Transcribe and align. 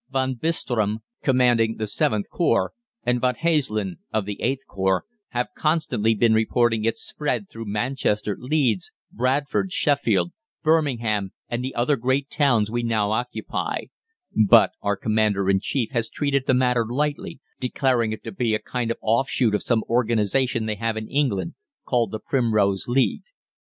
Von 0.09 0.33
Bistram, 0.33 1.03
commanding 1.21 1.77
the 1.77 1.83
VIIth 1.85 2.27
Corps, 2.31 2.73
and 3.03 3.21
Von 3.21 3.35
Haeslen, 3.35 3.99
of 4.11 4.25
the 4.25 4.39
VIIIth 4.41 4.65
Corps, 4.65 5.05
have 5.27 5.49
constantly 5.55 6.15
been 6.15 6.33
reporting 6.33 6.83
its 6.83 7.03
spread 7.03 7.47
through 7.47 7.65
Manchester, 7.65 8.35
Leeds, 8.39 8.91
Bradford, 9.11 9.71
Sheffield, 9.71 10.31
Birmingham 10.63 11.33
and 11.49 11.63
the 11.63 11.75
other 11.75 11.97
great 11.97 12.31
towns 12.31 12.71
we 12.71 12.81
now 12.81 13.11
occupy; 13.11 13.81
but 14.35 14.71
our 14.81 14.97
Commander 14.97 15.47
in 15.51 15.59
Chief 15.59 15.91
has 15.91 16.09
treated 16.09 16.47
the 16.47 16.55
matter 16.55 16.83
lightly, 16.89 17.39
declaring 17.59 18.11
it 18.11 18.23
to 18.23 18.31
be 18.31 18.55
a 18.55 18.59
kind 18.59 18.89
of 18.89 18.97
offshoot 19.03 19.53
of 19.53 19.61
some 19.61 19.83
organisation 19.87 20.65
they 20.65 20.77
have 20.77 20.97
in 20.97 21.07
England, 21.11 21.53
called 21.85 22.09
the 22.09 22.19
Primrose 22.19 22.87
League.... 22.87 23.21